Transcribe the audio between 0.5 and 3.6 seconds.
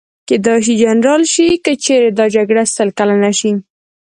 شي جنرال شي، که چېرې دا جګړه سل کلنه شي.